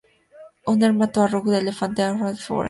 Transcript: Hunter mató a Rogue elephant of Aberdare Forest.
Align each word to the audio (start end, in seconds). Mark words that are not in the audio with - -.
Hunter 0.65 0.91
mató 0.93 1.21
a 1.21 1.27
Rogue 1.27 1.57
elephant 1.61 1.91
of 1.99 2.05
Aberdare 2.05 2.35
Forest. 2.37 2.49